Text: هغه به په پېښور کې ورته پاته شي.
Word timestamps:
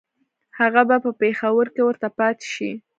هغه 0.59 0.81
به 0.89 0.97
په 1.05 1.11
پېښور 1.21 1.65
کې 1.73 1.81
ورته 1.85 2.07
پاته 2.17 2.45
شي. 2.53 2.71